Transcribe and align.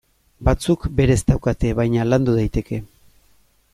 Batzuk 0.47 0.87
berez 1.01 1.17
daukate, 1.31 1.73
baina 1.81 2.07
landu 2.13 2.39
daiteke. 2.39 2.81